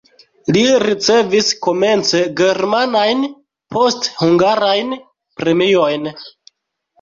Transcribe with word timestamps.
Li 0.55 0.61
ricevis 0.83 1.51
komence 1.65 2.21
germanajn, 2.39 3.21
poste 3.77 4.15
hungarajn 4.23 4.97
premiojn. 5.43 6.11